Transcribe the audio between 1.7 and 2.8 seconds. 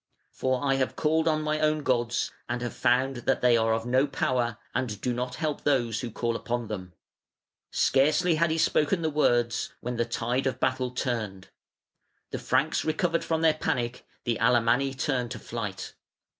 gods and have